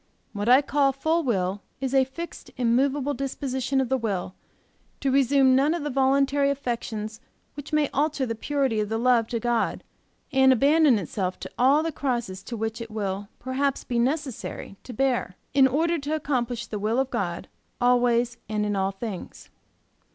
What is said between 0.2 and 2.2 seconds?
What I call full will is a